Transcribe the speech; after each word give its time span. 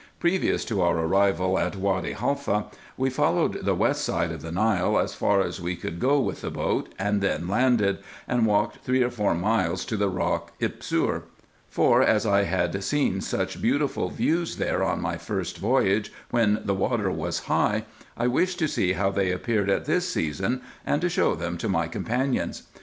Previous 0.19 0.65
to 0.65 0.81
our 0.81 0.97
arrival 0.97 1.59
at 1.59 1.75
Wady 1.75 2.13
Haifa 2.13 2.65
we 2.97 3.09
d 3.09 3.13
d 3.13 3.15
2 3.17 3.21
204 3.21 3.25
RESEARCHES 3.29 3.37
AND 3.37 3.43
OPERATIONS 3.43 3.61
followed 3.61 3.65
the 3.65 3.75
west 3.79 4.03
side 4.03 4.31
of 4.31 4.41
the 4.41 4.51
Nile, 4.51 4.97
as 4.99 5.13
far 5.13 5.41
as 5.43 5.61
we 5.61 5.75
could 5.75 5.99
go 5.99 6.19
with 6.19 6.41
the 6.41 6.49
boat, 6.49 6.89
and 6.97 7.21
then 7.21 7.47
landed, 7.47 7.99
and 8.27 8.47
walked 8.47 8.77
three 8.79 9.03
or 9.03 9.11
four 9.11 9.35
miles 9.35 9.85
to 9.85 9.95
the 9.97 10.09
Kock 10.09 10.57
Upsir; 10.59 11.21
for 11.69 12.01
as 12.01 12.25
I 12.25 12.45
had 12.45 12.83
seen 12.83 13.21
such 13.21 13.61
beautiful 13.61 14.09
views 14.09 14.57
there 14.57 14.83
on 14.83 14.99
my 15.03 15.17
first 15.17 15.59
voyage, 15.59 16.11
when 16.31 16.61
the 16.65 16.73
water 16.73 17.11
was 17.11 17.41
high, 17.41 17.85
I 18.17 18.25
wished 18.25 18.57
to 18.57 18.67
see 18.67 18.93
how 18.93 19.11
they 19.11 19.31
appeared 19.31 19.69
at 19.69 19.85
this 19.85 20.09
season 20.09 20.63
and 20.83 20.99
to 21.01 21.09
show 21.09 21.35
them 21.35 21.59
to 21.59 21.69
my 21.69 21.87
companions. 21.87 22.63